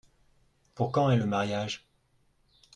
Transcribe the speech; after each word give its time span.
Pour 0.73 0.91
quand 0.91 1.11
est 1.11 1.17
le 1.17 1.27
mariage? 1.27 1.85